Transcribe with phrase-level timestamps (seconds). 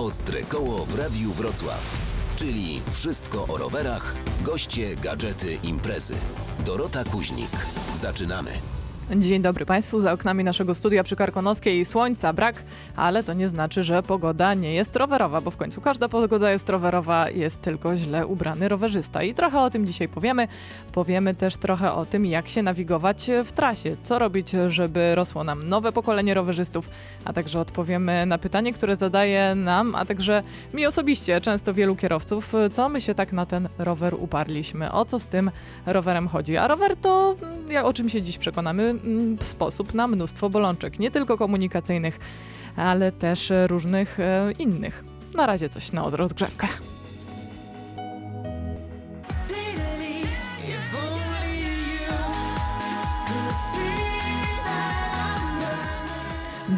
[0.00, 1.96] Ostre koło w Radiu Wrocław.
[2.36, 6.14] Czyli wszystko o rowerach, goście, gadżety, imprezy.
[6.64, 7.50] Dorota Kuźnik.
[7.94, 8.50] Zaczynamy.
[9.16, 10.00] Dzień dobry Państwu.
[10.00, 12.62] Za oknami naszego studia przy Karkonoskiej słońca brak,
[12.96, 16.68] ale to nie znaczy, że pogoda nie jest rowerowa, bo w końcu każda pogoda jest
[16.68, 19.22] rowerowa, jest tylko źle ubrany rowerzysta.
[19.22, 20.48] I trochę o tym dzisiaj powiemy.
[20.92, 25.68] Powiemy też trochę o tym, jak się nawigować w trasie, co robić, żeby rosło nam
[25.68, 26.90] nowe pokolenie rowerzystów,
[27.24, 30.42] a także odpowiemy na pytanie, które zadaje nam, a także
[30.74, 35.18] mi osobiście, często wielu kierowców, co my się tak na ten rower uparliśmy, o co
[35.18, 35.50] z tym
[35.86, 36.56] rowerem chodzi.
[36.56, 37.36] A rower to,
[37.68, 38.99] ja, o czym się dziś przekonamy, mm,
[39.42, 42.18] sposób na mnóstwo bolączek, nie tylko komunikacyjnych,
[42.76, 45.04] ale też różnych e, innych.
[45.34, 46.68] Na razie coś na rozgrzewkę.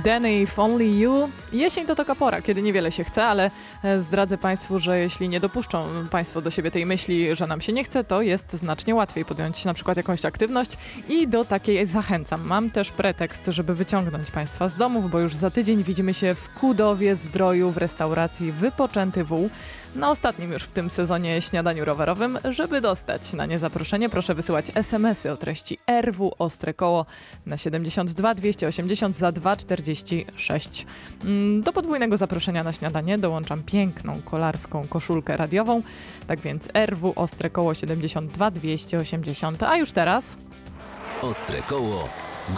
[0.04, 1.30] Danny, if only you.
[1.52, 3.50] Jesień to taka pora, kiedy niewiele się chce, ale
[3.98, 7.84] zdradzę Państwu, że jeśli nie dopuszczą Państwo do siebie tej myśli, że nam się nie
[7.84, 10.76] chce, to jest znacznie łatwiej podjąć na przykład jakąś aktywność
[11.08, 12.42] i do takiej zachęcam.
[12.46, 16.54] Mam też pretekst, żeby wyciągnąć Państwa z domów, bo już za tydzień widzimy się w
[16.54, 19.50] Kudowie Zdroju w restauracji Wypoczęty Wół
[19.94, 22.38] na ostatnim już w tym sezonie śniadaniu rowerowym.
[22.50, 27.06] Żeby dostać na nie zaproszenie, proszę wysyłać SMS-y o treści RW Ostre Koło
[27.46, 30.86] na 72 280 za 246.
[31.24, 35.82] Mm, Do podwójnego zaproszenia na śniadanie dołączam piękną kolarską koszulkę radiową.
[36.26, 39.62] Tak więc RW Ostre Koło 72 280.
[39.62, 40.24] A już teraz
[41.22, 42.08] Ostre koło.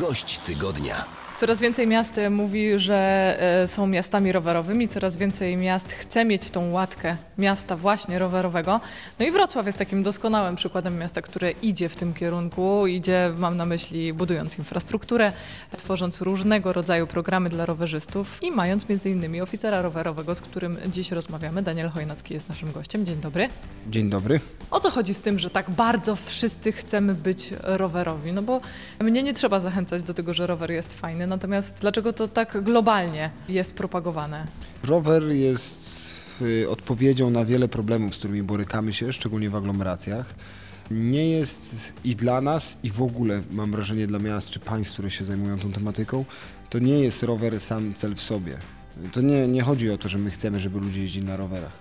[0.00, 1.23] Gość tygodnia.
[1.44, 6.50] Coraz więcej miast e, mówi, że e, są miastami rowerowymi, coraz więcej miast chce mieć
[6.50, 8.80] tą łatkę miasta właśnie rowerowego.
[9.18, 13.56] No i Wrocław jest takim doskonałym przykładem miasta, które idzie w tym kierunku, idzie, mam
[13.56, 15.32] na myśli, budując infrastrukturę,
[15.76, 21.10] tworząc różnego rodzaju programy dla rowerzystów i mając między innymi oficera rowerowego, z którym dziś
[21.12, 21.62] rozmawiamy.
[21.62, 23.06] Daniel Chojnacki jest naszym gościem.
[23.06, 23.48] Dzień dobry.
[23.90, 24.40] Dzień dobry.
[24.70, 28.32] O co chodzi z tym, że tak bardzo wszyscy chcemy być rowerowi?
[28.32, 28.60] No bo
[29.00, 33.30] mnie nie trzeba zachęcać do tego, że rower jest fajny, natomiast dlaczego to tak globalnie
[33.48, 34.46] jest propagowane?
[34.84, 35.96] Rower jest
[36.42, 40.34] y, odpowiedzią na wiele problemów, z którymi borykamy się, szczególnie w aglomeracjach.
[40.90, 41.74] Nie jest
[42.04, 45.58] i dla nas, i w ogóle mam wrażenie dla miast czy państw, które się zajmują
[45.58, 46.24] tą tematyką,
[46.70, 48.58] to nie jest rower sam cel w sobie.
[49.12, 51.72] To nie, nie chodzi o to, że my chcemy, żeby ludzie jeździli na rowerach.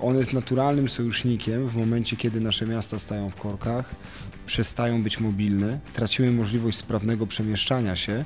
[0.00, 3.94] On jest naturalnym sojusznikiem w momencie, kiedy nasze miasta stają w korkach,
[4.46, 8.24] przestają być mobilne, tracimy możliwość sprawnego przemieszczania się,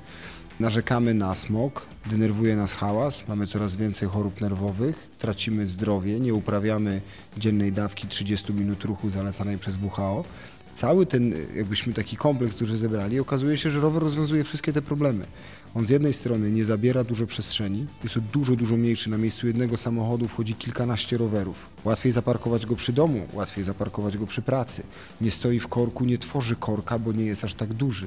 [0.62, 7.00] narzekamy na smog, denerwuje nas hałas, mamy coraz więcej chorób nerwowych, tracimy zdrowie, nie uprawiamy
[7.39, 10.25] dziennej dawki 30 minut ruchu zalecanej przez WHO.
[10.75, 15.27] Cały ten, jakbyśmy taki kompleks duży zebrali, okazuje się, że rower rozwiązuje wszystkie te problemy.
[15.75, 19.11] On z jednej strony nie zabiera dużo przestrzeni, jest to dużo, dużo mniejszy.
[19.11, 21.67] Na miejscu jednego samochodu wchodzi kilkanaście rowerów.
[21.84, 24.83] Łatwiej zaparkować go przy domu, łatwiej zaparkować go przy pracy.
[25.21, 28.06] Nie stoi w korku, nie tworzy korka, bo nie jest aż tak duży.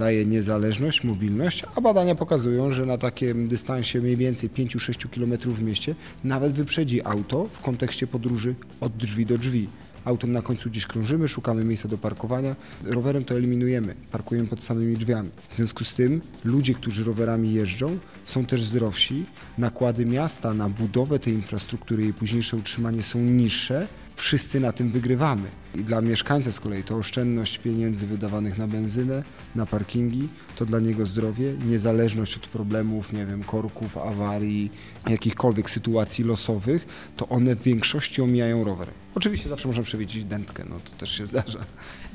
[0.00, 5.62] Daje niezależność, mobilność, a badania pokazują, że na takim dystansie mniej więcej 5-6 km w
[5.62, 5.94] mieście
[6.24, 9.68] nawet wyprzedzi auto w kontekście podróży od drzwi do drzwi.
[10.04, 14.96] Autem na końcu gdzieś krążymy, szukamy miejsca do parkowania, rowerem to eliminujemy, parkujemy pod samymi
[14.96, 15.30] drzwiami.
[15.48, 19.24] W związku z tym ludzie, którzy rowerami jeżdżą, są też zdrowsi,
[19.58, 25.48] nakłady miasta na budowę tej infrastruktury i późniejsze utrzymanie są niższe, wszyscy na tym wygrywamy.
[25.74, 29.22] I dla mieszkańca z kolei to oszczędność pieniędzy wydawanych na benzynę,
[29.54, 34.70] na parkingi, to dla niego zdrowie, niezależność od problemów, nie wiem, korków, awarii,
[35.08, 38.92] jakichkolwiek sytuacji losowych, to one w większości omijają rowery.
[39.14, 41.58] Oczywiście zawsze można przewidzieć dętkę, no to też się zdarza.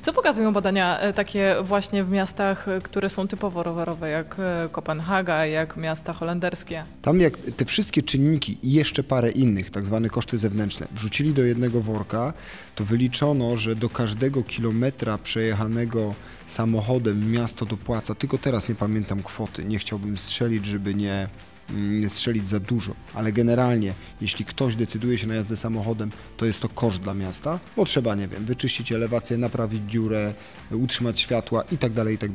[0.02, 4.70] Co pokazują badania e, takie właśnie w miastach, e, które są typowo rowerowe, jak e,
[4.72, 6.84] Kopenhaga, jak miasta holenderskie?
[7.02, 11.44] Tam jak te wszystkie czynniki i jeszcze parę innych, tak zwane koszty zewnętrzne, wrzucili do
[11.44, 12.34] jednego worka,
[12.76, 16.16] to wyliczono, że do każdego kilometra przejechanego
[16.48, 21.28] samochodem miasto dopłaca, tylko teraz nie pamiętam kwoty, nie chciałbym strzelić, żeby nie,
[21.70, 26.46] mm, nie strzelić za dużo, ale generalnie, jeśli ktoś decyduje się na jazdę samochodem, to
[26.46, 30.34] jest to koszt dla miasta, bo trzeba, nie wiem, wyczyścić elewację, naprawić dziurę,
[30.72, 32.32] utrzymać światła i tak dalej, i tak.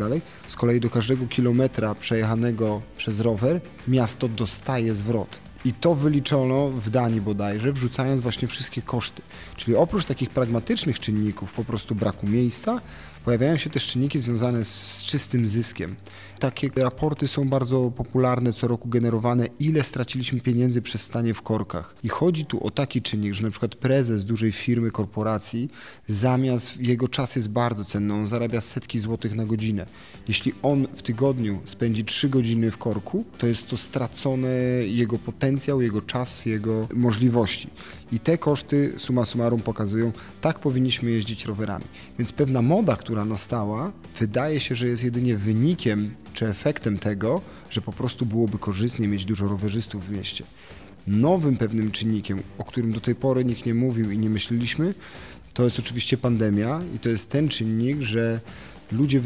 [0.47, 5.50] Z kolei do każdego kilometra przejechanego przez rower miasto dostaje zwrot.
[5.65, 9.23] I to wyliczono w Danii bodajże, wrzucając właśnie wszystkie koszty.
[9.57, 12.81] Czyli oprócz takich pragmatycznych czynników, po prostu braku miejsca,
[13.25, 15.97] Pojawiają się też czynniki związane z czystym zyskiem.
[16.39, 21.95] Takie raporty są bardzo popularne, co roku generowane, ile straciliśmy pieniędzy przez stanie w korkach.
[22.05, 25.71] I chodzi tu o taki czynnik, że na przykład prezes dużej firmy, korporacji,
[26.09, 29.87] zamiast jego czas jest bardzo cenny, on zarabia setki złotych na godzinę.
[30.29, 34.49] Jeśli on w tygodniu spędzi 3 godziny w korku, to jest to stracony
[34.87, 37.71] jego potencjał, jego czas, jego możliwości.
[38.13, 41.85] I te koszty summa summarum pokazują, tak powinniśmy jeździć rowerami.
[42.19, 47.41] Więc pewna moda, która nastała, wydaje się, że jest jedynie wynikiem czy efektem tego,
[47.71, 50.45] że po prostu byłoby korzystnie mieć dużo rowerzystów w mieście.
[51.07, 54.95] Nowym pewnym czynnikiem, o którym do tej pory nikt nie mówił i nie myśleliśmy,
[55.55, 58.41] to jest oczywiście pandemia i to jest ten czynnik, że
[58.93, 59.21] ludzie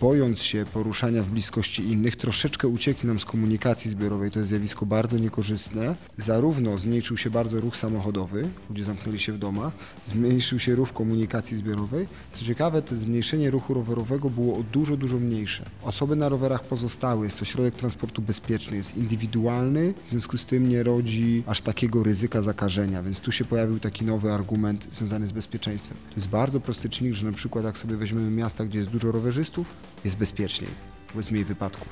[0.00, 4.30] bojąc się poruszania w bliskości innych, troszeczkę uciekli nam z komunikacji zbiorowej.
[4.30, 5.94] To jest zjawisko bardzo niekorzystne.
[6.16, 9.72] Zarówno zmniejszył się bardzo ruch samochodowy, ludzie zamknęli się w domach,
[10.04, 12.06] zmniejszył się ruch komunikacji zbiorowej.
[12.32, 15.64] Co ciekawe, to zmniejszenie ruchu rowerowego było o dużo, dużo mniejsze.
[15.82, 20.68] Osoby na rowerach pozostały, jest to środek transportu bezpieczny, jest indywidualny, w związku z tym
[20.68, 25.32] nie rodzi aż takiego ryzyka zakażenia, więc tu się pojawił taki nowy argument związany z
[25.32, 25.98] bezpieczeństwem.
[26.10, 28.90] To jest bardzo prosty czynnik, że na przykład jak sobie weźmiemy miasta, gdzie gdzie jest
[28.90, 29.66] dużo rowerzystów,
[30.04, 30.70] jest bezpieczniej,
[31.14, 31.88] bo jest mniej wypadków.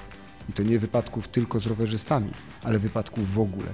[0.48, 2.30] I to nie wypadków tylko z rowerzystami,
[2.62, 3.66] ale wypadków w ogóle.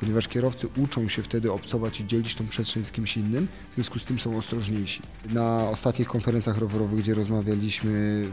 [0.00, 3.98] Ponieważ kierowcy uczą się wtedy obcować i dzielić tą przestrzeń z kimś innym, w związku
[3.98, 5.02] z tym są ostrożniejsi.
[5.30, 8.24] Na ostatnich konferencjach rowerowych, gdzie rozmawialiśmy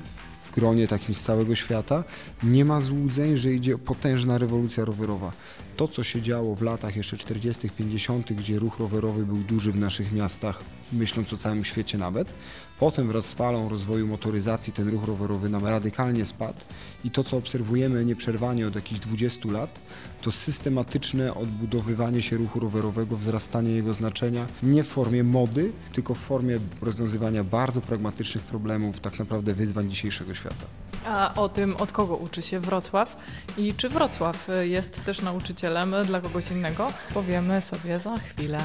[0.43, 2.03] w gronie takim z całego świata,
[2.43, 5.31] nie ma złudzeń, że idzie potężna rewolucja rowerowa.
[5.77, 9.75] To, co się działo w latach jeszcze 40., 50., gdzie ruch rowerowy był duży w
[9.75, 10.63] naszych miastach,
[10.93, 12.33] myśląc o całym świecie nawet,
[12.79, 16.59] Potem wraz z falą rozwoju motoryzacji ten ruch rowerowy nam radykalnie spadł
[17.03, 19.79] i to, co obserwujemy nieprzerwanie od jakichś 20 lat,
[20.21, 26.19] to systematyczne odbudowywanie się ruchu rowerowego, wzrastanie jego znaczenia nie w formie mody, tylko w
[26.19, 30.65] formie rozwiązywania bardzo pragmatycznych problemów, tak naprawdę wyzwań dzisiejszego świata.
[31.05, 33.17] A o tym, od kogo uczy się Wrocław
[33.57, 38.59] i czy Wrocław jest też nauczycielem dla kogoś innego, powiemy sobie za chwilę.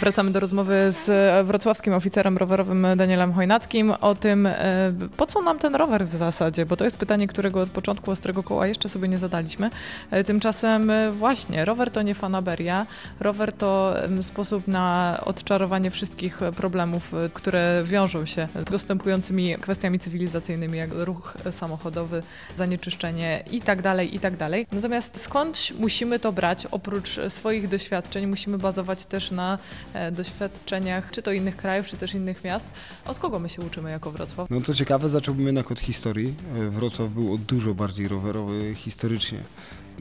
[0.00, 5.58] Wracamy do rozmowy z wrocławskim oficerem rowerowym Danielem Chojnackim o tym, e, po co nam
[5.58, 9.08] ten rower w zasadzie, bo to jest pytanie, którego od początku Ostrego Koła jeszcze sobie
[9.08, 9.70] nie zadaliśmy.
[10.10, 12.86] E, tymczasem e, właśnie, rower to nie fanaberia,
[13.20, 20.90] rower to sposób na odczarowanie wszystkich problemów, które wiążą się z postępującymi kwestiami cywilizacyjnymi, jak
[20.92, 22.22] ruch samochodowy,
[22.58, 24.32] zanieczyszczenie i tak dalej, i tak.
[24.72, 31.22] Natomiast skądś musimy to brać, oprócz swoich doświadczeń, musimy bazować też na E, doświadczeniach, czy
[31.22, 32.72] to innych krajów, czy też innych miast.
[33.06, 34.50] Od kogo my się uczymy jako Wrocław?
[34.50, 36.34] No co ciekawe, zacząłbym jednak od historii.
[36.56, 39.38] E, Wrocław był dużo bardziej rowerowy historycznie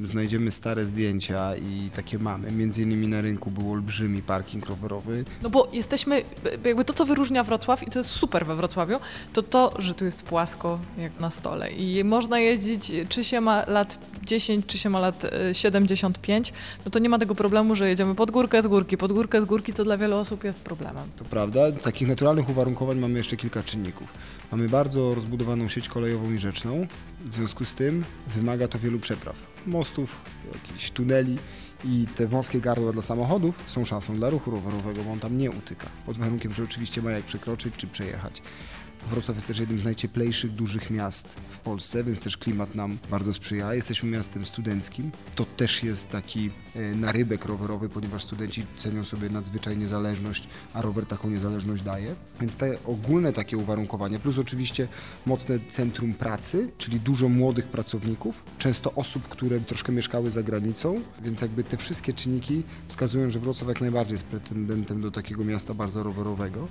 [0.03, 2.51] znajdziemy stare zdjęcia i takie mamy.
[2.51, 5.25] Między innymi na rynku był olbrzymi parking rowerowy.
[5.41, 6.23] No bo jesteśmy,
[6.65, 8.99] jakby to co wyróżnia Wrocław i to jest super we Wrocławiu,
[9.33, 13.65] to to, że tu jest płasko jak na stole i można jeździć, czy się ma
[13.67, 16.53] lat 10, czy się ma lat 75, e,
[16.85, 19.45] no to nie ma tego problemu, że jedziemy pod górkę z górki, pod górkę z
[19.45, 21.03] górki, co dla wielu osób jest problemem.
[21.17, 21.71] To prawda.
[21.71, 24.07] Takich naturalnych uwarunkowań mamy jeszcze kilka czynników.
[24.51, 26.87] Mamy bardzo rozbudowaną sieć kolejową i rzeczną,
[27.21, 29.35] w związku z tym wymaga to wielu przepraw.
[29.67, 30.21] Mostów,
[30.53, 31.37] jakichś tuneli
[31.85, 35.51] i te wąskie gardła dla samochodów są szansą dla ruchu rowerowego, bo on tam nie
[35.51, 35.87] utyka.
[36.05, 38.41] Pod warunkiem, że oczywiście ma jak przekroczyć czy przejechać.
[39.09, 43.33] Wrocław jest też jednym z najcieplejszych dużych miast w Polsce, więc też klimat nam bardzo
[43.33, 43.73] sprzyja.
[43.73, 45.11] Jesteśmy miastem studenckim.
[45.35, 51.05] To też jest taki e, narybek rowerowy, ponieważ studenci cenią sobie nadzwyczaj niezależność, a rower
[51.05, 52.15] taką niezależność daje.
[52.41, 54.87] Więc te ogólne takie uwarunkowania, plus oczywiście
[55.25, 61.41] mocne centrum pracy, czyli dużo młodych pracowników, często osób, które troszkę mieszkały za granicą, więc
[61.41, 66.03] jakby te wszystkie czynniki wskazują, że Wrocław jak najbardziej jest pretendentem do takiego miasta bardzo
[66.03, 66.67] rowerowego.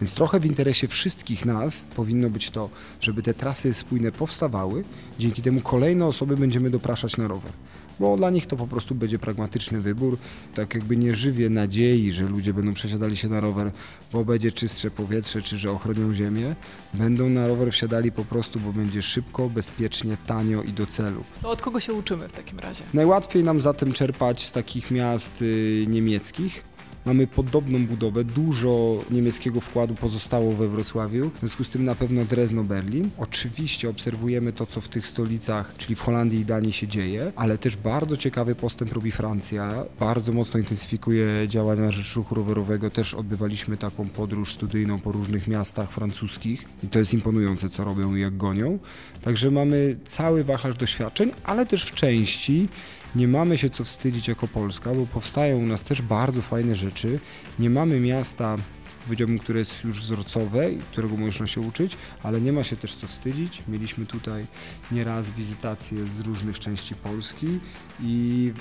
[0.00, 2.70] Więc trochę w interesie wszystkich nas powinno być to,
[3.00, 4.84] żeby te trasy spójne powstawały,
[5.18, 7.52] dzięki temu kolejne osoby będziemy dopraszać na rower.
[8.00, 10.18] Bo dla nich to po prostu będzie pragmatyczny wybór.
[10.54, 13.70] Tak jakby nie żywię nadziei, że ludzie będą przesiadali się na rower,
[14.12, 16.54] bo będzie czystsze powietrze, czy że ochronią ziemię.
[16.94, 21.24] Będą na rower wsiadali po prostu, bo będzie szybko, bezpiecznie, tanio i do celu.
[21.42, 22.84] To od kogo się uczymy w takim razie?
[22.94, 26.71] Najłatwiej nam zatem czerpać z takich miast y, niemieckich
[27.06, 32.24] Mamy podobną budowę, dużo niemieckiego wkładu pozostało we Wrocławiu, w związku z tym na pewno
[32.24, 33.10] Drezno, Berlin.
[33.18, 37.58] Oczywiście obserwujemy to, co w tych stolicach, czyli w Holandii i Danii się dzieje, ale
[37.58, 39.84] też bardzo ciekawy postęp robi Francja.
[40.00, 42.90] Bardzo mocno intensyfikuje działania na rzecz ruchu rowerowego.
[42.90, 48.14] Też odbywaliśmy taką podróż studyjną po różnych miastach francuskich i to jest imponujące, co robią
[48.14, 48.78] i jak gonią.
[49.22, 52.68] Także mamy cały wachlarz doświadczeń, ale też w części
[53.14, 57.18] nie mamy się co wstydzić jako Polska, bo powstają u nas też bardzo fajne rzeczy.
[57.58, 58.56] Nie mamy miasta
[59.04, 62.94] powiedziałbym, które jest już wzorcowe i którego można się uczyć, ale nie ma się też
[62.94, 63.62] co wstydzić.
[63.68, 64.46] Mieliśmy tutaj
[64.92, 67.60] nieraz wizytacje z różnych części Polski
[68.02, 68.52] i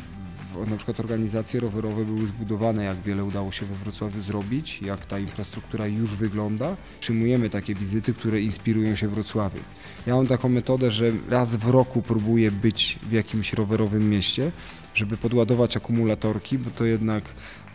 [0.69, 5.19] na przykład organizacje rowerowe były zbudowane, jak wiele udało się we Wrocławiu zrobić, jak ta
[5.19, 6.75] infrastruktura już wygląda.
[6.99, 9.63] Przyjmujemy takie wizyty, które inspirują się Wrocławiem.
[10.07, 14.51] Ja mam taką metodę, że raz w roku próbuję być w jakimś rowerowym mieście,
[14.93, 17.23] żeby podładować akumulatorki, bo to jednak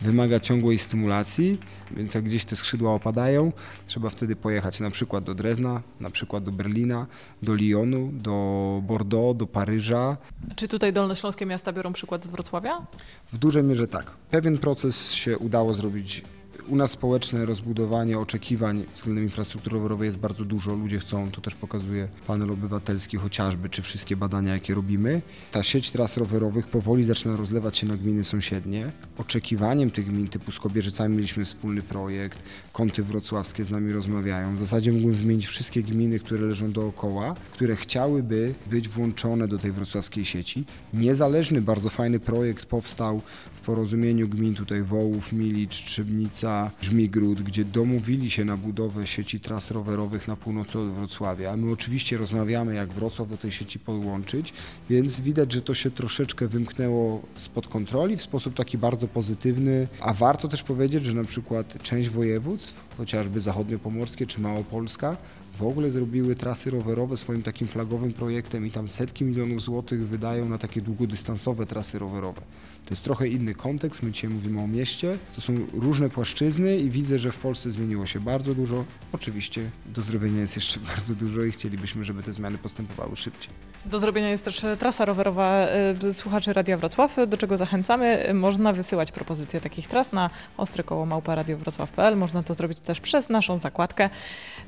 [0.01, 1.57] wymaga ciągłej stymulacji,
[1.91, 3.51] więc jak gdzieś te skrzydła opadają,
[3.85, 7.05] trzeba wtedy pojechać na przykład do Drezna, na przykład do Berlina,
[7.41, 10.17] do Lyonu, do Bordeaux, do Paryża.
[10.55, 12.87] Czy tutaj dolnośląskie miasta biorą przykład z Wrocławia?
[13.33, 14.13] W dużej mierze tak.
[14.31, 16.23] Pewien proces się udało zrobić.
[16.67, 20.73] U nas społeczne rozbudowanie oczekiwań względem infrastruktury rowerowej jest bardzo dużo.
[20.73, 25.21] Ludzie chcą, to też pokazuje panel obywatelski chociażby, czy wszystkie badania, jakie robimy.
[25.51, 28.91] Ta sieć tras rowerowych powoli zaczyna rozlewać się na gminy sąsiednie.
[29.17, 32.39] Oczekiwaniem tych gmin typu z Kobierzycami mieliśmy wspólny projekt,
[32.77, 34.55] kąty wrocławskie z nami rozmawiają.
[34.55, 39.71] W zasadzie mógłbym wymienić wszystkie gminy, które leżą dookoła, które chciałyby być włączone do tej
[39.71, 40.65] wrocławskiej sieci.
[40.93, 43.21] Niezależny, bardzo fajny projekt powstał
[43.53, 49.71] w porozumieniu gmin tutaj Wołów, Milicz, Trzebnica, Żmigród, gdzie domówili się na budowę sieci tras
[49.71, 51.57] rowerowych na północy od Wrocławia.
[51.57, 54.53] My oczywiście rozmawiamy, jak Wrocław do tej sieci podłączyć,
[54.89, 59.87] więc widać, że to się troszeczkę wymknęło spod kontroli w sposób taki bardzo pozytywny.
[59.99, 62.66] A warto też powiedzieć, że na przykład część województw,
[62.97, 65.17] chociażby zachodniopomorskie czy Małopolska,
[65.57, 70.49] w ogóle zrobiły trasy rowerowe swoim takim flagowym projektem i tam setki milionów złotych wydają
[70.49, 72.41] na takie długodystansowe trasy rowerowe.
[72.87, 76.89] To jest trochę inny kontekst, my dzisiaj mówimy o mieście, to są różne płaszczyzny i
[76.89, 78.85] widzę, że w Polsce zmieniło się bardzo dużo.
[79.11, 83.53] Oczywiście do zrobienia jest jeszcze bardzo dużo i chcielibyśmy, żeby te zmiany postępowały szybciej.
[83.85, 85.67] Do zrobienia jest też trasa rowerowa
[86.03, 88.33] e, słuchaczy Radia Wrocław, do czego zachęcamy.
[88.33, 92.17] Można wysyłać propozycje takich tras na ostre koło małparadiowrocław.pl.
[92.17, 94.09] Można to zrobić też przez naszą zakładkę.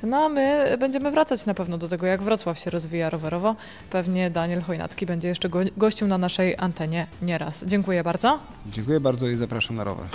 [0.04, 3.56] No a my będziemy wracać na pewno do tego, jak Wrocław się rozwija rowerowo.
[3.90, 7.64] Pewnie Daniel Chojnacki będzie jeszcze go, gościł na naszej antenie nieraz.
[7.66, 8.09] Dziękuję bardzo.
[8.66, 10.06] Dziękuję bardzo i zapraszam na rower.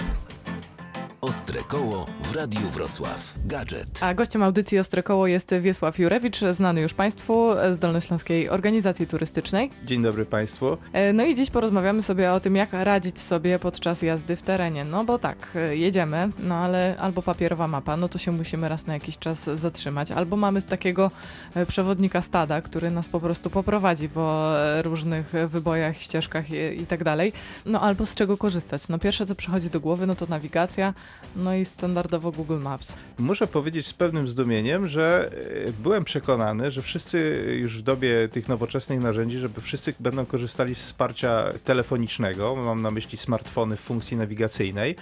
[1.28, 3.34] Ostre koło w Radiu Wrocław.
[3.44, 3.88] Gadżet.
[4.02, 9.70] A gościem audycji Ostre Koło jest Wiesław Jurewicz, znany już Państwu z Dolnośląskiej Organizacji Turystycznej.
[9.84, 10.76] Dzień dobry Państwu.
[10.92, 14.84] E, No i dziś porozmawiamy sobie o tym, jak radzić sobie podczas jazdy w terenie.
[14.84, 18.86] No bo tak, e, jedziemy, no ale albo papierowa mapa, no to się musimy raz
[18.86, 21.10] na jakiś czas zatrzymać, albo mamy takiego
[21.54, 27.04] e, przewodnika stada, który nas po prostu poprowadzi po różnych wybojach, ścieżkach i, i tak
[27.04, 27.32] dalej.
[27.66, 28.88] No albo z czego korzystać.
[28.88, 30.94] No pierwsze, co przychodzi do głowy, no to nawigacja,
[31.36, 32.96] no i standardowo Google Maps.
[33.18, 35.30] Muszę powiedzieć z pewnym zdumieniem, że
[35.66, 40.74] e, byłem przekonany, że wszyscy już w dobie tych nowoczesnych narzędzi, żeby wszyscy będą korzystali
[40.74, 44.96] z wsparcia telefonicznego, mam na myśli smartfony w funkcji nawigacyjnej.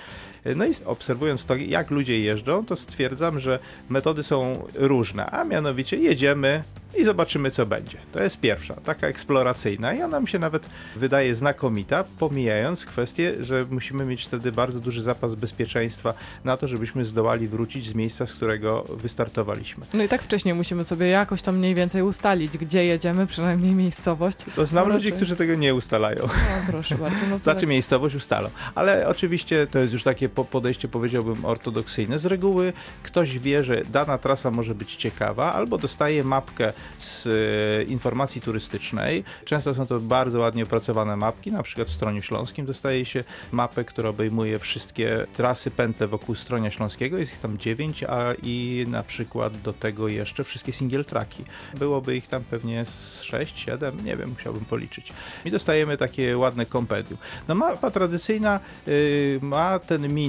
[0.57, 3.59] No i obserwując to, jak ludzie jeżdżą, to stwierdzam, że
[3.89, 6.63] metody są różne, a mianowicie jedziemy
[6.99, 7.99] i zobaczymy, co będzie.
[8.13, 13.67] To jest pierwsza, taka eksploracyjna i ona mi się nawet wydaje znakomita, pomijając kwestię, że
[13.71, 18.35] musimy mieć wtedy bardzo duży zapas bezpieczeństwa na to, żebyśmy zdołali wrócić z miejsca, z
[18.35, 19.87] którego wystartowaliśmy.
[19.95, 24.39] No i tak wcześniej musimy sobie jakoś tam mniej więcej ustalić, gdzie jedziemy, przynajmniej miejscowość.
[24.57, 26.19] To znam No ludzi, którzy tego nie ustalają.
[26.27, 27.27] No proszę bardzo.
[27.31, 28.51] No to Znaczy miejscowość ustalą.
[28.75, 32.19] Ale oczywiście to jest już takie podejście, powiedziałbym, ortodoksyjne.
[32.19, 32.73] Z reguły
[33.03, 39.25] ktoś wie, że dana trasa może być ciekawa, albo dostaje mapkę z e, informacji turystycznej.
[39.45, 43.85] Często są to bardzo ładnie opracowane mapki, na przykład w Stroniu Śląskim dostaje się mapę,
[43.85, 47.19] która obejmuje wszystkie trasy pętle wokół Stronia Śląskiego.
[47.19, 51.45] Jest ich tam dziewięć, a i na przykład do tego jeszcze wszystkie single tracki.
[51.75, 55.13] Byłoby ich tam pewnie z 6, 7, nie wiem, musiałbym policzyć.
[55.45, 57.19] I dostajemy takie ładne kompendium.
[57.49, 60.22] No mapa tradycyjna y, ma ten minus,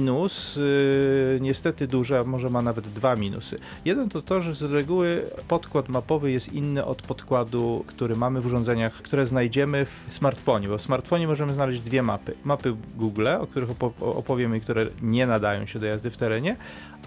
[0.56, 3.58] y, niestety duży, a może ma nawet dwa minusy.
[3.84, 8.46] Jeden to to, że z reguły podkład mapowy jest inny od podkładu, który mamy w
[8.46, 12.34] urządzeniach, które znajdziemy w smartfonie, bo w smartfonie możemy znaleźć dwie mapy.
[12.44, 16.56] Mapy Google, o których opo- opowiemy które nie nadają się do jazdy w terenie,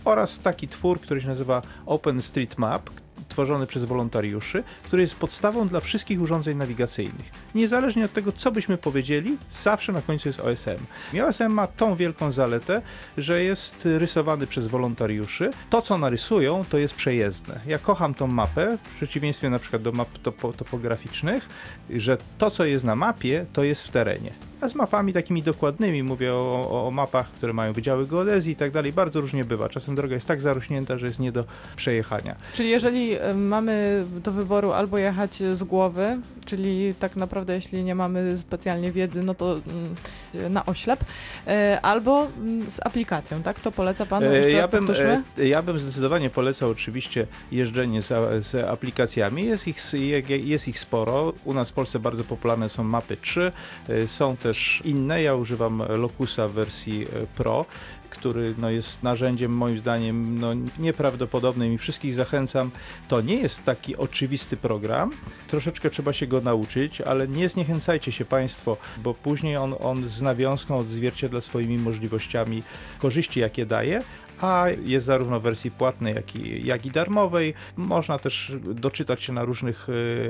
[0.06, 2.90] oraz taki twór, który się nazywa OpenStreetMap,
[3.38, 7.32] tworzony przez wolontariuszy, który jest podstawą dla wszystkich urządzeń nawigacyjnych.
[7.56, 10.86] Niezależnie od tego, co byśmy powiedzieli, zawsze na końcu jest OSM.
[11.14, 12.82] I OSM ma tą wielką zaletę,
[13.18, 15.52] że jest rysowany przez wolontariuszy.
[15.70, 17.60] To, co narysują, to jest przejezdne.
[17.68, 21.50] Ja kocham tą mapę, w przeciwieństwie na przykład do map topo topograficznych,
[21.90, 24.32] że to, co jest na mapie, to jest w terenie.
[24.62, 28.72] A z mapami takimi dokładnymi, mówię o, o, mapach, które mają wydziały geodezji i tak
[28.72, 29.70] dalej, bardzo różnie bywa.
[29.70, 31.44] Czasem droga jest tak zarośnięta, że jest nie do
[31.76, 32.36] przejechania.
[32.54, 37.96] Czyli jeżeli e, mamy do wyboru albo jechać z głowy, czyli tak naprawdę jeśli nie
[37.96, 39.60] mamy specjalnie wiedzy, no to
[40.34, 41.00] mm, na oślep,
[41.48, 43.60] e, albo mm, z aplikacją, tak?
[43.60, 44.24] To poleca Pan?
[44.24, 44.88] E, Jeszcze Ja bym,
[45.38, 49.46] e, ja bym zdecydowanie polecał oczywiście jeżdżenie z, z aplikacjami.
[49.46, 49.78] Jest ich,
[50.46, 51.34] jest ich sporo.
[51.46, 53.52] U nas w Polsce bardzo popularne są mapy 3.
[53.90, 55.22] E, Są też inne.
[55.22, 57.66] Ja używam Locusa w wersji e, Pro
[58.18, 62.72] który no, jest narzędziem moim zdaniem no, nieprawdopodobnym i wszystkich zachęcam.
[63.08, 65.12] To nie jest taki oczywisty program,
[65.48, 70.22] troszeczkę trzeba się go nauczyć, ale nie zniechęcajcie się Państwo, bo później on, on z
[70.22, 72.64] nawiązką odzwierciedla swoimi możliwościami
[73.00, 74.04] korzyści, jakie daje,
[74.42, 77.54] a jest zarówno w wersji płatnej, jak i, jak i darmowej.
[77.78, 79.88] Można też doczytać się na różnych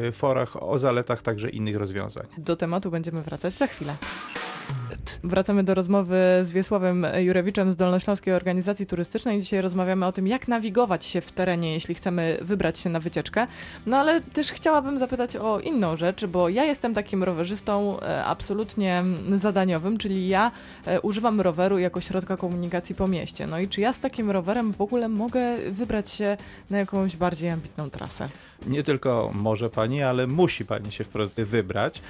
[0.08, 2.26] e, forach o zaletach także innych rozwiązań.
[2.38, 3.96] Do tematu będziemy wracać za chwilę.
[5.28, 9.40] Wracamy do rozmowy z Wiesławem Jurewiczem z Dolnośląskiej Organizacji Turystycznej.
[9.42, 13.48] Dzisiaj rozmawiamy o tym, jak nawigować się w terenie, jeśli chcemy wybrać się na wycieczkę.
[13.86, 19.04] No ale też chciałabym zapytać o inną rzecz, bo ja jestem takim rowerzystą e, absolutnie
[19.36, 20.52] zadaniowym, czyli ja
[20.86, 23.48] e, używam roweru jako środka komunikacji po mieście.
[23.48, 26.38] No i czy ja z takim rowerem w ogóle mogę wybrać się
[26.70, 28.30] na jakąś bardziej ambitną trasę?
[28.68, 32.02] Nie tylko może pani, ale musi pani się wprost wybrać.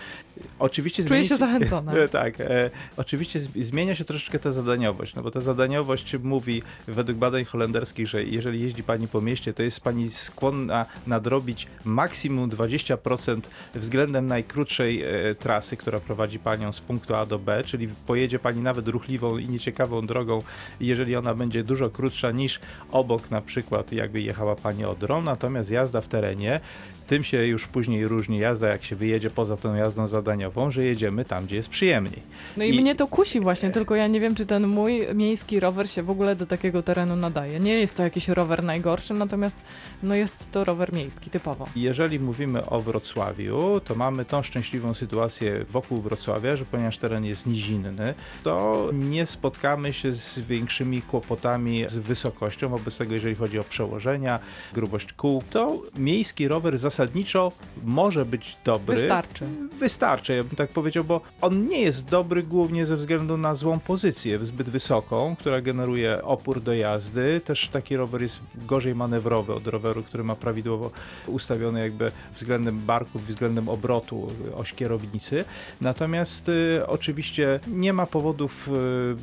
[0.59, 1.93] Oczywiście Czuję zmieni się zachęcona.
[2.11, 7.45] Tak, e, oczywiście zmienia się troszeczkę ta zadaniowość, no bo ta zadaniowość mówi według badań
[7.45, 13.41] holenderskich, że jeżeli jeździ pani po mieście, to jest pani skłonna nadrobić maksimum 20%
[13.75, 18.61] względem najkrótszej e, trasy, która prowadzi panią z punktu A do B, czyli pojedzie pani
[18.61, 20.41] nawet ruchliwą i nieciekawą drogą,
[20.79, 22.59] jeżeli ona będzie dużo krótsza niż
[22.91, 26.59] obok na przykład jakby jechała pani Odrą, natomiast jazda w terenie
[27.07, 31.25] tym się już później różni jazda, jak się wyjedzie poza tą jazdą zadaniową, że jedziemy
[31.25, 32.21] tam, gdzie jest przyjemniej.
[32.57, 35.59] No i, I- mnie to kusi właśnie, tylko ja nie wiem, czy ten mój miejski
[35.59, 37.59] rower się w ogóle do takiego terenu nadaje.
[37.59, 39.61] Nie jest to jakiś rower najgorszy, natomiast
[40.03, 41.69] no jest to rower miejski typowo.
[41.75, 47.45] Jeżeli mówimy o Wrocławiu, to mamy tą szczęśliwą sytuację wokół Wrocławia, że ponieważ teren jest
[47.45, 52.69] nizinny, to nie spotkamy się z większymi kłopotami z wysokością.
[52.69, 54.39] Wobec tego, jeżeli chodzi o przełożenia,
[54.73, 57.51] grubość kół, to miejski rower zasadniczo
[57.83, 58.95] może być dobry.
[58.95, 59.45] Wystarczy.
[59.79, 63.79] Wystarczy, ja bym tak powiedział, bo on nie jest dobry głównie ze względu na złą
[63.79, 67.41] pozycję, zbyt wysoką, która generuje opór do jazdy.
[67.45, 70.91] Też taki rower jest gorzej manewrowy od roweru, który ma prawidłowo
[71.27, 75.45] ustawiony jakby względem barków, względem obrotu oś kierownicy.
[75.81, 78.69] Natomiast y, oczywiście nie ma powodów,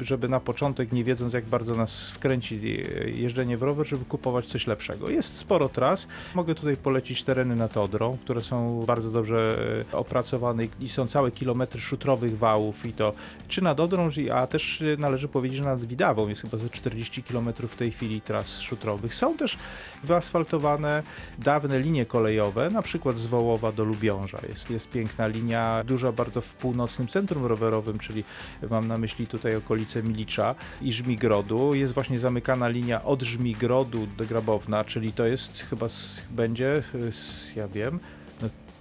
[0.01, 4.05] y, żeby na początek, nie wiedząc jak bardzo nas wkręci y, jeżdżenie w rower, żeby
[4.05, 5.11] kupować coś lepszego.
[5.11, 6.09] Jest sporo tras.
[6.35, 9.59] Mogę tutaj polecić tereny nad Odrą, które są bardzo dobrze
[9.93, 13.13] e, opracowane są całe kilometry szutrowych wałów i to
[13.49, 17.23] czy nad Odrą, a też e, należy powiedzieć, że nad Widawą jest chyba ze 40
[17.23, 19.15] km w tej chwili tras szutrowych.
[19.15, 19.59] Są też
[20.05, 21.03] wyasfaltowane
[21.39, 24.39] dawne linie kolejowe, na przykład z Wołowa do Lubiąża.
[24.49, 28.25] Jest, jest piękna linia, duża bardzo w północnym centrum rowerowym, czyli
[28.71, 31.75] mam na myśli tutaj okolice Milicza i Żmigrodu.
[31.75, 37.13] Jest właśnie zamykana linia od Żmigrodu do Grabowna, czyli to jest chyba z, będzie, y,
[37.13, 38.01] z, ja wiem,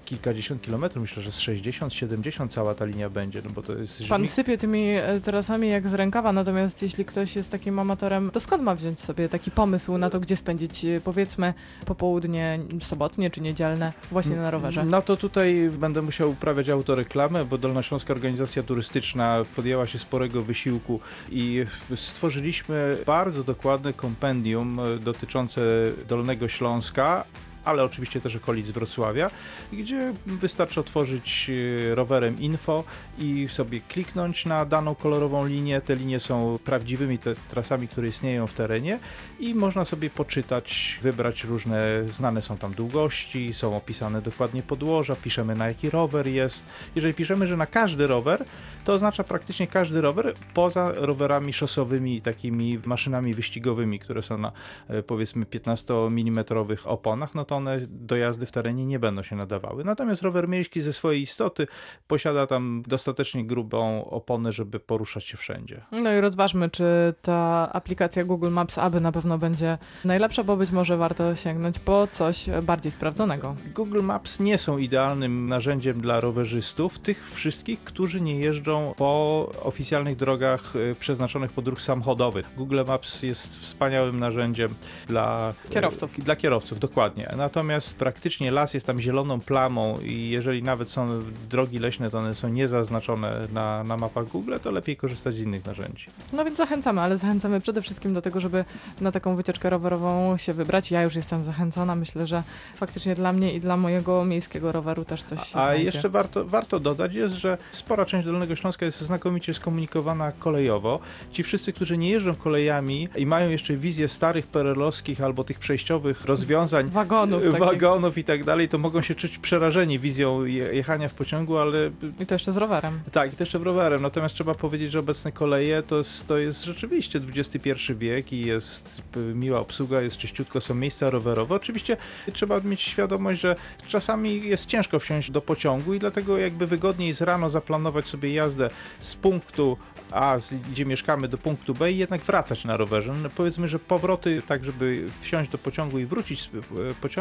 [0.06, 4.22] kilkadziesiąt kilometrów, myślę, że z 60-70 cała ta linia będzie, no bo to jest Pan
[4.22, 8.40] Żmig- sypie tymi e, trasami jak z rękawa, natomiast jeśli ktoś jest takim amatorem, to
[8.40, 11.54] skąd ma wziąć sobie taki pomysł na to, gdzie spędzić e, powiedzmy
[11.86, 14.84] popołudnie sobotnie czy niedzielne właśnie na rowerze?
[14.86, 21.00] No to tutaj będę musiał uprawiać autoreklamę, bo Dolnośląska Organizacja Turystyczna podjęła się sporego wysiłku
[21.32, 25.62] i stworzyliśmy bardzo dokładne kompendium e, dotyczące
[26.10, 27.24] Dolnego Śląska,
[27.66, 29.32] ale oczywiście też okolic Wrocławia,
[29.74, 31.50] gdzie wystarczy otworzyć
[31.92, 32.84] e, rowerem info
[33.20, 35.82] i sobie kliknąć na daną kolorową linię.
[35.82, 39.00] Te linie są prawdziwymi trasami, które istnieją w terenie
[39.40, 45.56] i można sobie poczytać, wybrać różne, znane są tam długości, są opisane dokładnie podłoża, piszemy
[45.56, 46.66] na jaki rower jest.
[46.96, 48.46] Jeżeli piszemy, że na każdy rower,
[48.86, 54.52] to oznacza praktycznie każdy rower, poza rowerami szosowymi, takimi maszynami wyścigowymi, które są na
[54.88, 56.46] e, powiedzmy 15 mm
[56.86, 59.84] oponach, no to one do jazdy w terenie nie będą się nadawały.
[59.84, 61.68] Natomiast rower miejski ze swojej istoty
[62.08, 65.82] posiada tam dostatecznie grubą oponę, żeby poruszać się wszędzie.
[65.92, 70.72] No i rozważmy, czy ta aplikacja Google Maps aby na pewno będzie najlepsza, bo być
[70.72, 73.56] może warto sięgnąć po coś bardziej sprawdzonego.
[73.76, 80.16] Google Maps nie są idealnym narzędziem dla rowerzystów, tych wszystkich, którzy nie jeżdżą po oficjalnych
[80.18, 82.44] drogach e, przeznaczonych pod ruch samochodowy.
[82.58, 84.74] Google Maps jest wspaniałym narzędziem
[85.08, 86.20] dla Kierowców.
[86.20, 87.28] e, Dla kierowców, dokładnie.
[87.44, 91.08] Natomiast praktycznie las jest tam zieloną plamą i jeżeli nawet są
[91.50, 95.66] drogi leśne, to one są niezaznaczone na, na mapach Google, to lepiej korzystać z innych
[95.66, 96.06] narzędzi.
[96.34, 98.66] No więc zachęcamy, ale zachęcamy przede wszystkim do tego, żeby
[99.02, 100.92] na taką wycieczkę rowerową się wybrać.
[100.92, 101.96] Ja już jestem zachęcona.
[101.96, 102.44] Myślę, że
[102.76, 105.84] faktycznie dla mnie i dla mojego miejskiego roweru też coś się A znajdzie.
[105.84, 111.00] jeszcze warto, warto dodać jest, że spora część Dolnego Śląska jest znakomicie skomunikowana kolejowo.
[111.32, 116.26] Ci wszyscy, którzy nie jeżdżą kolejami i mają jeszcze wizję starych perelowskich albo tych przejściowych
[116.26, 116.90] rozwiązań,
[117.40, 117.82] Wagonów e, takich.
[117.82, 121.92] wagonów i tak dalej, to mogą się czuć przerażeni wizją je- jechania w pociągu, ale
[122.20, 123.00] I to jeszcze z rowerem.
[123.12, 124.02] tak, i też rowerem.
[124.02, 129.02] Natomiast trzeba powiedzieć, że obecne koleje to, jest- to jest rzeczywiście XXI wiek i jest
[129.36, 131.56] miła obsługa, jest czyściutko, są miejsca rowerowe.
[131.56, 131.98] Oczywiście
[132.34, 133.56] trzeba mieć świadomość, że
[133.88, 138.70] czasami jest ciężko wsiąść do pociągu i dlatego jakby wygodniej jest rano zaplanować sobie jazdę
[139.00, 139.78] z punktu
[140.12, 143.14] A, z- gdzie mieszkamy, do punktu B i jednak wracać na rowerze.
[143.24, 146.60] No, powiedzmy, że powroty, tak żeby wsiąść do pociągu i wrócić z y,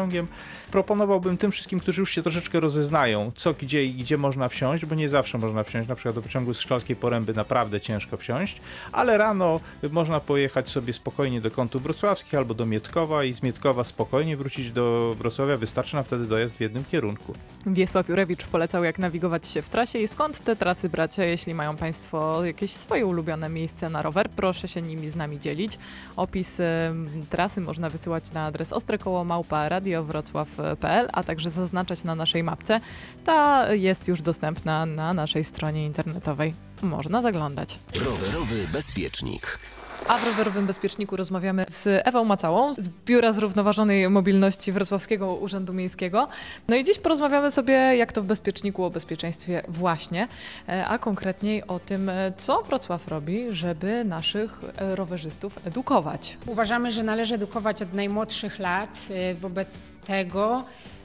[0.03, 0.27] pociągiem,
[0.71, 4.95] proponowałbym tym wszystkim, którzy już się troszeczkę rozeznają, co, gdzie i gdzie można wsiąść, bo
[4.95, 8.61] nie zawsze można wsiąść, na przykład do pociągu z Szklarskiej Poręby naprawdę ciężko wsiąść,
[8.91, 9.59] ale rano
[9.91, 14.71] można pojechać sobie spokojnie do kątów wrocławskich albo do Mietkowa i z Mietkowa spokojnie wrócić
[14.71, 17.33] do Wrocławia, wystarczy nam wtedy dojazd w jednym kierunku.
[17.65, 21.17] Wiesław Jurewicz polecał, jak nawigować się w trasie i skąd te trasy brać.
[21.17, 25.77] Jeśli mają Państwo jakieś swoje ulubione miejsce na rower, proszę się nimi z nami dzielić.
[26.15, 32.79] Opis em, trasy można wysyłać na adres ostrekołomałpa radiowrocław.pl, a także zaznaczać na naszej mapce.
[33.25, 36.53] Ta jest już dostępna na naszej stronie internetowej.
[36.81, 37.79] Można zaglądać.
[37.95, 39.59] Rowerowy bezpiecznik.
[40.07, 46.27] A w rowerowym bezpieczniku rozmawiamy z Ewą Macałą z Biura Zrównoważonej Mobilności Wrocławskiego Urzędu Miejskiego.
[46.67, 50.27] No i dziś porozmawiamy sobie, jak to w bezpieczniku o bezpieczeństwie właśnie,
[50.69, 56.37] e, a konkretniej o tym, e, co Wrocław robi, żeby naszych e, rowerzystów edukować.
[56.45, 58.99] Uważamy, że należy edukować od najmłodszych lat.
[59.35, 60.63] Wobec tego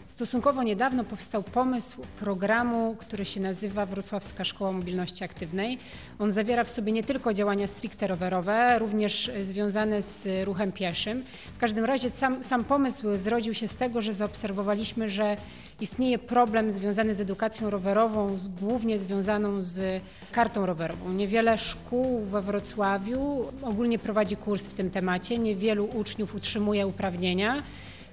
[0.08, 5.78] stosunkowo niedawno powstał pomysł programu, który się nazywa Wrocławska Szkoła Mobilności Aktywnej.
[6.18, 11.24] On zawiera w sobie nie tylko działania stricte rowerowe, również związane z ruchem pieszym.
[11.56, 15.36] W każdym razie sam, sam pomysł zrodził się z tego, że zaobserwowaliśmy, że
[15.80, 21.12] istnieje problem związany z edukacją rowerową, głównie związaną z kartą rowerową.
[21.12, 27.62] Niewiele szkół we Wrocławiu ogólnie prowadzi kurs w tym temacie, niewielu uczniów utrzymuje uprawnienia.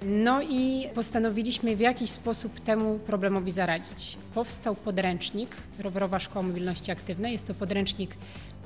[0.02, 4.16] No i postanowiliśmy w jakiś sposób temu problemowi zaradzić.
[4.34, 7.32] Powstał podręcznik Rowerowa Szkoła Mobilności Aktywnej.
[7.32, 8.10] Jest to podręcznik,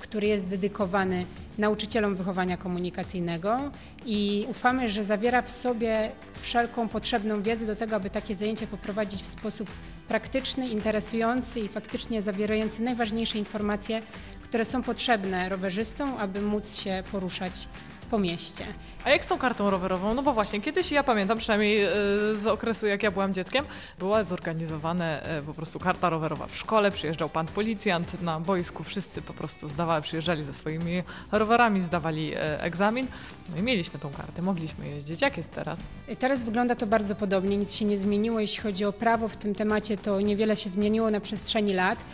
[0.01, 1.25] który jest dedykowany
[1.59, 3.71] nauczycielom wychowania komunikacyjnego
[4.07, 6.11] i ufamy, że zawiera w sobie
[6.43, 9.71] wszelką potrzebną wiedzę do tego, aby takie zajęcia poprowadzić w sposób
[10.09, 14.03] praktyczny, interesujący i faktycznie zawierający najważniejsze informacje,
[14.43, 17.69] które są potrzebne rowerzystom, aby móc się poruszać
[18.11, 18.65] po mieście.
[19.05, 20.15] A jak z tą kartą rowerową?
[20.15, 21.91] No bo właśnie, kiedyś ja pamiętam, przynajmniej e,
[22.33, 23.65] z okresu jak ja byłam dzieckiem,
[23.99, 29.23] była zorganizowana e, po prostu karta rowerowa w szkole, przyjeżdżał pan policjant na boisku, wszyscy
[29.23, 33.07] po prostu zdawali, przyjeżdżali ze swoimi rowerami, zdawali e, egzamin,
[33.51, 35.23] no i mieliśmy tą kartę, mogliśmy jeździć.
[35.23, 35.81] Jak jest teraz?
[36.19, 38.41] Teraz wygląda to bardzo podobnie, nic się nie zmieniło.
[38.41, 42.05] Jeśli chodzi o prawo w tym temacie, to niewiele się zmieniło na przestrzeni lat.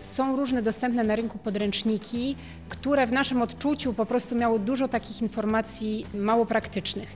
[0.00, 2.36] Są różne dostępne na rynku podręczniki,
[2.68, 5.45] które w naszym odczuciu po prostu miało dużo takich informacji
[6.14, 7.08] mało praktycznych.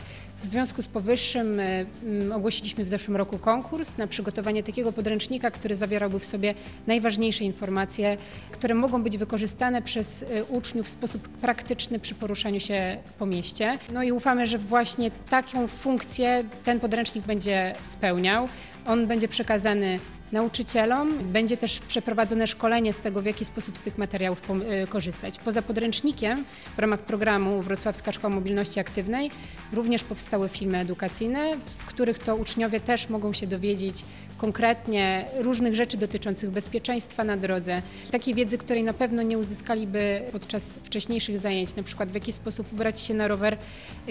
[0.42, 5.50] W związku z powyższym e, mm, ogłosiliśmy w zeszłym roku konkurs na przygotowanie takiego podręcznika,
[5.50, 6.54] który zawierałby w sobie
[6.86, 8.16] najważniejsze informacje,
[8.52, 13.78] które mogą być wykorzystane przez e, uczniów w sposób praktyczny przy poruszaniu się po mieście.
[13.92, 18.48] No i ufamy, że właśnie taką funkcję ten podręcznik będzie spełniał.
[18.86, 19.98] On będzie przekazany
[20.32, 21.18] nauczycielom.
[21.32, 25.38] Będzie też przeprowadzone szkolenie z tego, w jaki sposób z tych materiałów y, korzystać.
[25.38, 26.44] Poza podręcznikiem
[26.76, 29.30] w ramach programu Wrocławska Szkoła Mobilności Aktywnej
[29.72, 34.04] również powstały filmy edukacyjne, z których to uczniowie też mogą się dowiedzieć
[34.40, 40.76] konkretnie różnych rzeczy dotyczących bezpieczeństwa na drodze, takiej wiedzy, której na pewno nie uzyskaliby podczas
[40.76, 43.56] wcześniejszych zajęć, na przykład w jaki sposób ubrać się na rower,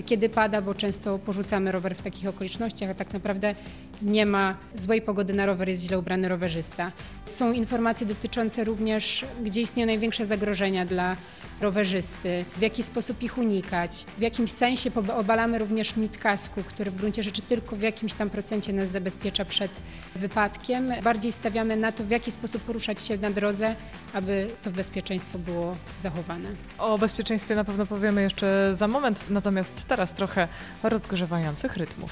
[0.06, 3.56] kiedy pada, bo często porzucamy rower w takich okolicznościach, a tak naprawdę
[4.02, 6.92] nie ma złej pogody na rower, jest źle ubrany rowerzysta.
[7.26, 11.16] Są informacje dotyczące również, gdzie istnieją największe zagrożenia dla
[11.62, 14.06] rowerzysty, w jaki sposób ich unikać.
[14.18, 18.30] W jakimś sensie obalamy również mit kasku, który w gruncie rzeczy tylko w jakimś tam
[18.30, 19.72] procencie nas zabezpiecza przed
[20.20, 20.94] wypadkiem.
[21.04, 23.76] Bardziej stawiamy na to, w jaki sposób poruszać się na drodze,
[24.14, 26.50] aby to bezpieczeństwo było zachowane.
[26.78, 30.48] O bezpieczeństwie na pewno powiemy jeszcze za moment, natomiast teraz trochę
[30.84, 32.12] rozgrzewających rytmów.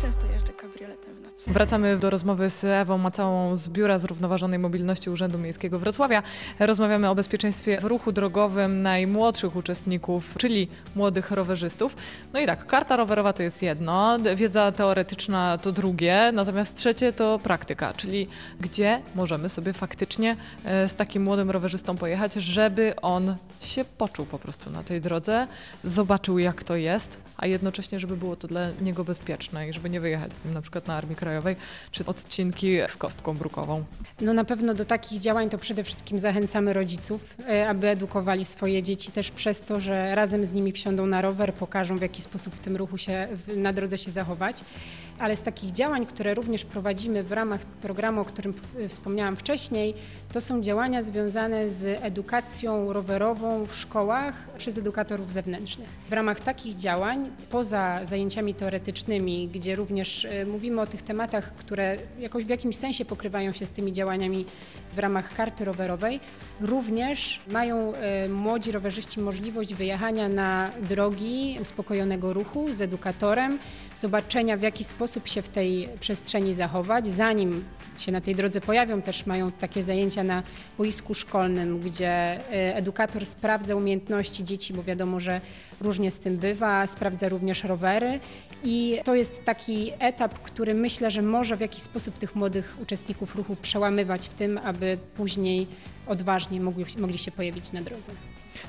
[0.00, 0.41] Często jeżdżę.
[1.46, 6.22] Wracamy do rozmowy z Ewą Macałą z Biura Zrównoważonej Mobilności Urzędu Miejskiego Wrocławia.
[6.58, 11.96] Rozmawiamy o bezpieczeństwie w ruchu drogowym najmłodszych uczestników, czyli młodych rowerzystów.
[12.32, 17.38] No i tak, karta rowerowa to jest jedno, wiedza teoretyczna to drugie, natomiast trzecie to
[17.38, 18.28] praktyka, czyli
[18.60, 24.38] gdzie możemy sobie faktycznie e, z takim młodym rowerzystą pojechać, żeby on się poczuł po
[24.38, 25.46] prostu na tej drodze,
[25.82, 30.00] zobaczył jak to jest, a jednocześnie, żeby było to dla niego bezpieczne i żeby nie
[30.00, 31.31] wyjechać z nim na przykład na Armii Krajowej,
[31.90, 33.84] czy odcinki z kostką brukową.
[34.20, 38.82] No na pewno do takich działań to przede wszystkim zachęcamy rodziców, e, aby edukowali swoje
[38.82, 42.54] dzieci też przez to, że razem z nimi wsiądą na rower, pokażą w jaki sposób
[42.54, 44.60] w tym ruchu się, na drodze się zachować.
[45.22, 49.94] Ale z takich działań, które również prowadzimy w ramach programu, o którym w- wspomniałam wcześniej,
[50.32, 55.88] to są działania związane z edukacją rowerową w szkołach przez edukatorów zewnętrznych.
[56.08, 61.96] W ramach takich działań, poza zajęciami teoretycznymi, gdzie również e, mówimy o tych tematach, które
[62.18, 64.44] jakoś w jakimś sensie pokrywają się z tymi działaniami
[64.92, 66.20] w ramach karty rowerowej,
[66.60, 73.58] również mają e, młodzi rowerzyści możliwość wyjechania na drogi uspokojonego ruchu z edukatorem,
[73.96, 77.64] zobaczenia w jaki sposób się w tej przestrzeni zachować, zanim
[77.98, 79.02] się na tej drodze pojawią.
[79.02, 80.42] Też mają takie zajęcia na
[80.78, 85.40] boisku szkolnym, gdzie e, edukator sprawdza umiejętności dzieci, bo wiadomo, że
[85.80, 88.20] różnie z tym bywa, sprawdza również rowery
[88.64, 93.36] i to jest taki etap, który myślę, że może w jakiś sposób tych młodych uczestników
[93.36, 95.66] ruchu przełamywać w tym, aby później
[96.06, 98.12] odważnie mogli, mogli się pojawić na drodze.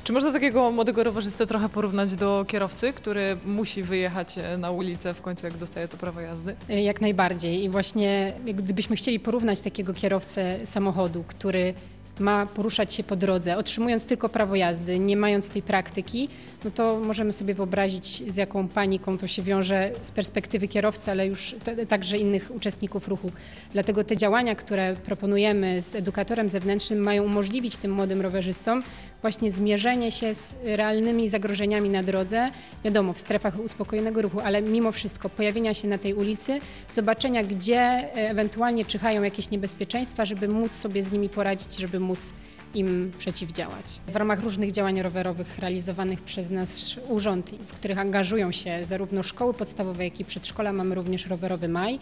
[0.04, 5.14] Czy można takiego młodego rowerzystę trochę porównać do kierowcy, który musi wyjechać e, na ulicę
[5.14, 6.56] w końcu, jak dostaje to prawo jazdy?
[6.70, 7.64] Y, Jak najbardziej.
[7.64, 11.74] I właśnie jak gdybyśmy chcieli porównać takiego kierowcę samochodu, który
[12.20, 16.30] ma poruszać się po drodze, otrzymując tylko prawo jazdy, nie mając tej praktyki,
[16.66, 21.28] no to możemy sobie wyobrazić, z jaką paniką to się wiąże z perspektywy kierowcy, ale
[21.28, 23.32] już te, także innych uczestników ruchu.
[23.72, 28.84] Dlatego te działania, które proponujemy z edukatorem zewnętrznym, mają umożliwić tym młodym rowerzystom
[29.22, 32.52] właśnie zmierzenie się z realnymi zagrożeniami na drodze,
[32.84, 37.80] wiadomo, w strefach uspokojonego ruchu, ale mimo wszystko pojawienia się na tej ulicy, zobaczenia, gdzie
[37.80, 42.34] e, ewentualnie czyhają jakieś niebezpieczeństwa, żeby móc sobie z nimi poradzić, żeby móc
[42.76, 44.00] im przeciwdziałać.
[44.08, 49.54] W ramach różnych działań rowerowych realizowanych przez nasz urząd, w których angażują się zarówno szkoły
[49.54, 52.00] podstawowe, jak i przedszkola, mamy również Rowerowy Maj.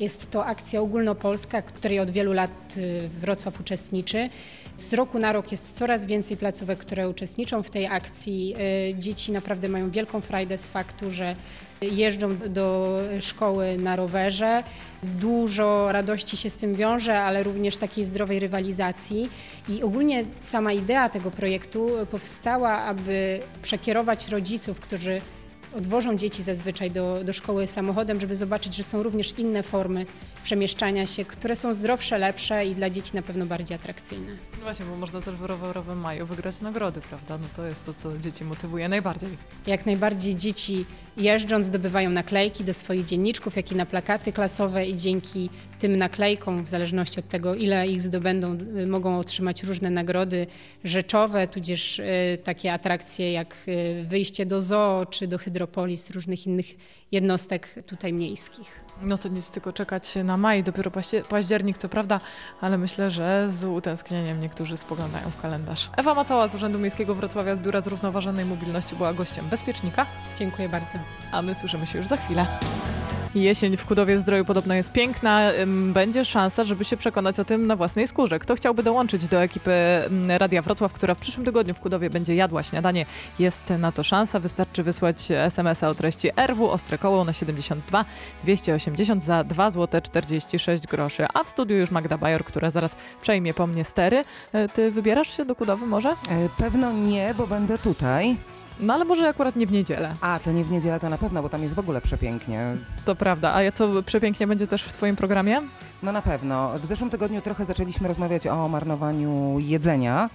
[0.00, 4.30] Jest to akcja ogólnopolska, której od wielu lat y, Wrocław uczestniczy.
[4.78, 8.54] Z roku na rok jest coraz więcej placówek, które uczestniczą w tej akcji.
[8.90, 11.36] Y, Dzieci naprawdę mają wielką frajdę z faktu, że
[11.82, 14.62] jeżdżą do szkoły na rowerze.
[15.02, 19.28] Dużo radości się z tym wiąże, ale również takiej zdrowej rywalizacji.
[19.68, 25.20] I ogólnie sama idea tego projektu powstała, aby przekierować rodziców, którzy
[25.76, 30.06] odwożą dzieci zazwyczaj do, do szkoły samochodem, żeby zobaczyć, że są również inne formy
[30.42, 34.32] przemieszczania się, które są zdrowsze, lepsze i dla dzieci na pewno bardziej atrakcyjne.
[34.58, 37.38] No właśnie, bo można też w rowerowym maju wygrać nagrody, prawda?
[37.38, 39.30] No to jest to, co dzieci motywuje najbardziej.
[39.66, 40.84] Jak najbardziej dzieci
[41.16, 46.64] jeżdżąc zdobywają naklejki do swoich dzienniczków, jak i na plakaty klasowe i dzięki tym naklejkom,
[46.64, 50.46] w zależności od tego, ile ich zdobędą, y, mogą otrzymać różne nagrody
[50.84, 52.04] rzeczowe, tudzież y,
[52.44, 56.66] takie atrakcje jak y, wyjście do zoo czy do hydropolis, różnych innych
[57.12, 58.80] jednostek tutaj miejskich.
[59.02, 62.20] No to nic, tylko czekać na maj, dopiero paździe- październik, co prawda,
[62.60, 65.90] ale myślę, że z utęsknieniem niektórzy spoglądają w kalendarz.
[65.96, 70.06] Ewa Macała z Urzędu Miejskiego Wrocławia z Biura Zrównoważonej Mobilności była gościem Bezpiecznika,
[70.38, 70.98] Dziękuję bardzo.
[71.32, 72.46] a my słyszymy się już za chwilę.
[73.34, 75.50] Jesień w Kudowie Zdroju podobno jest piękna.
[75.92, 78.38] Będzie szansa, żeby się przekonać o tym na własnej skórze.
[78.38, 79.72] Kto chciałby dołączyć do ekipy
[80.28, 83.06] Radia Wrocław, która w przyszłym tygodniu w Kudowie będzie jadła śniadanie,
[83.38, 84.40] jest na to szansa.
[84.40, 88.04] Wystarczy wysłać SMS-a o treści RW Ostre Koło na 72
[88.44, 91.26] 280 za 2 zł 46 groszy.
[91.34, 94.24] A w studiu już Magda Bajor, która zaraz przejmie po mnie stery.
[94.52, 96.08] E, Ty wybierasz się do Kudowy może?
[96.08, 96.14] E,
[96.58, 98.36] Pewno nie, bo będę tutaj.
[98.80, 100.14] No ale może akurat nie w niedzielę.
[100.20, 102.76] A, to nie w niedzielę to na pewno, bo tam jest w ogóle przepięknie.
[103.04, 103.54] To prawda.
[103.54, 105.60] A co przepięknie będzie też w Twoim programie?
[106.02, 106.70] No na pewno.
[106.78, 110.30] W zeszłym tygodniu trochę zaczęliśmy rozmawiać o marnowaniu jedzenia.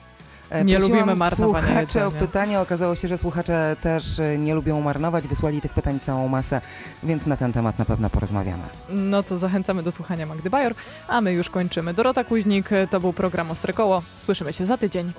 [0.50, 2.62] E, Nie prosiłam lubimy marnowania słuchaczy o pytania.
[2.62, 5.28] Okazało się, że słuchacze też e, nie lubią marnować.
[5.28, 6.62] Wysłali tych pytań całą masę,
[7.04, 8.64] więc na ten temat na pewno porozmawiamy.
[8.90, 10.74] No to zachęcamy do słuchania Magdy Bajor,
[11.08, 11.94] a my już kończymy.
[11.94, 14.02] Dorota Kuźnik, to był program Ostre Koło.
[14.20, 15.14] Słyszymy się za tydzień.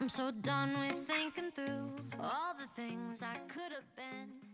[0.00, 1.90] I'm so done with thinking through
[2.20, 4.45] all the things I could have been.